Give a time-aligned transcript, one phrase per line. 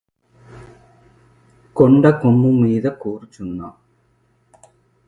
[1.75, 3.61] కొండకొమ్ము మీద కూరుచున్న